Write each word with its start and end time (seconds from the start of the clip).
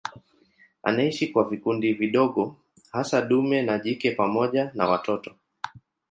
Anaishi 0.83 1.27
kwa 1.27 1.49
vikundi 1.49 1.93
vidogo 1.93 2.55
hasa 2.91 3.21
dume 3.21 3.61
na 3.61 3.79
jike 3.79 4.11
pamoja 4.11 4.71
na 4.73 4.87
watoto. 4.87 5.35